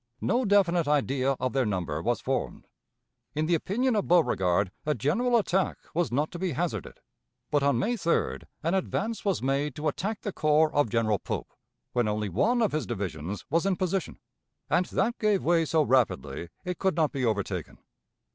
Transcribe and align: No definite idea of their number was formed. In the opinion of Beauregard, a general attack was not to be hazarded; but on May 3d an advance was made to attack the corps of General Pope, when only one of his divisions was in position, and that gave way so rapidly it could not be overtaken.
No 0.19 0.45
definite 0.45 0.87
idea 0.87 1.33
of 1.33 1.53
their 1.53 1.63
number 1.63 2.01
was 2.01 2.21
formed. 2.21 2.65
In 3.35 3.45
the 3.45 3.53
opinion 3.53 3.95
of 3.95 4.07
Beauregard, 4.07 4.71
a 4.83 4.95
general 4.95 5.37
attack 5.37 5.77
was 5.93 6.11
not 6.11 6.31
to 6.31 6.39
be 6.39 6.53
hazarded; 6.53 6.99
but 7.51 7.61
on 7.61 7.77
May 7.77 7.93
3d 7.93 8.45
an 8.63 8.73
advance 8.73 9.23
was 9.23 9.43
made 9.43 9.75
to 9.75 9.87
attack 9.87 10.21
the 10.21 10.33
corps 10.33 10.73
of 10.73 10.89
General 10.89 11.19
Pope, 11.19 11.53
when 11.93 12.07
only 12.07 12.29
one 12.29 12.63
of 12.63 12.71
his 12.71 12.87
divisions 12.87 13.45
was 13.51 13.63
in 13.67 13.75
position, 13.75 14.17
and 14.71 14.87
that 14.87 15.19
gave 15.19 15.43
way 15.43 15.65
so 15.65 15.83
rapidly 15.83 16.49
it 16.65 16.79
could 16.79 16.95
not 16.95 17.11
be 17.11 17.23
overtaken. 17.23 17.77